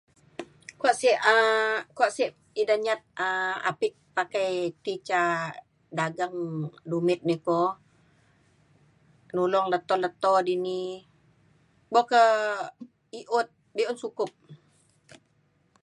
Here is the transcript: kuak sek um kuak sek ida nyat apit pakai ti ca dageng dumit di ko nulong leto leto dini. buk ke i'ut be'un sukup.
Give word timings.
kuak 0.79 0.95
sek 1.01 1.15
um 1.31 1.73
kuak 1.95 2.11
sek 2.17 2.29
ida 2.61 2.75
nyat 2.85 3.01
apit 3.69 3.93
pakai 4.17 4.51
ti 4.83 4.93
ca 5.07 5.21
dageng 5.97 6.37
dumit 6.89 7.19
di 7.29 7.35
ko 7.47 7.59
nulong 9.35 9.67
leto 9.73 9.93
leto 10.03 10.33
dini. 10.47 10.81
buk 11.93 12.05
ke 12.13 12.23
i'ut 13.19 13.47
be'un 13.75 13.97
sukup. 14.03 14.31